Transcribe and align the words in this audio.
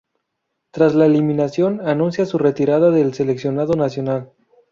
Tras 0.71 0.95
la 0.95 1.05
eliminación, 1.05 1.79
anuncia 1.87 2.25
su 2.25 2.39
retirada 2.39 2.89
del 2.89 3.13
seleccionado 3.13 3.75
nacional. 3.75 4.31